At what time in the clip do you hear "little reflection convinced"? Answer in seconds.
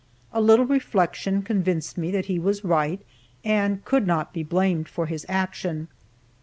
0.41-1.95